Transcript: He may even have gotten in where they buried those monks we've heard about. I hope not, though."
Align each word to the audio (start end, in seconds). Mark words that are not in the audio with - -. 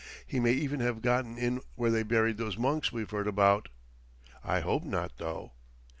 He 0.25 0.39
may 0.39 0.53
even 0.53 0.79
have 0.79 1.03
gotten 1.03 1.37
in 1.37 1.61
where 1.75 1.91
they 1.91 2.01
buried 2.01 2.37
those 2.37 2.57
monks 2.57 2.91
we've 2.91 3.11
heard 3.11 3.27
about. 3.27 3.69
I 4.43 4.61
hope 4.61 4.83
not, 4.83 5.17
though." 5.17 5.51